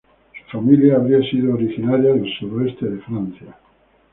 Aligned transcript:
Su 0.49 0.57
familia 0.57 0.95
habría 0.95 1.21
sido 1.29 1.53
originaria 1.53 2.15
del 2.15 2.25
sudoeste 2.39 2.87
de 2.89 3.01
Francia. 3.03 3.55